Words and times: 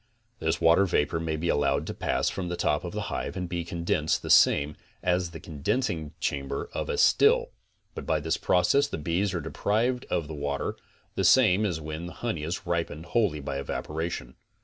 This 0.39 0.59
water 0.59 0.87
vapor 0.87 1.19
may 1.19 1.35
be 1.35 1.47
allowed 1.47 1.85
to 1.85 1.93
pass 1.93 2.27
from 2.27 2.49
the 2.49 2.55
top 2.55 2.83
of 2.83 2.91
the 2.91 3.01
hive 3.13 3.37
and 3.37 3.47
be 3.47 3.63
condensed 3.63 4.23
the 4.23 4.31
same 4.31 4.75
as 5.03 5.27
in 5.27 5.33
the 5.33 5.39
condensing 5.39 6.13
chamber 6.19 6.71
of 6.73 6.89
a 6.89 6.97
still, 6.97 7.51
but 7.93 8.07
by 8.07 8.19
this 8.19 8.35
process 8.37 8.87
the 8.87 8.97
bees 8.97 9.31
are 9.35 9.41
deprived 9.41 10.07
of 10.09 10.27
the 10.27 10.33
water 10.33 10.75
the 11.13 11.23
same 11.23 11.67
as 11.67 11.79
when 11.79 12.07
the 12.07 12.13
honey 12.13 12.41
is 12.41 12.65
ripened 12.65 13.05
wholly 13.13 13.41
by 13.41 13.59
evaporation. 13.59 14.33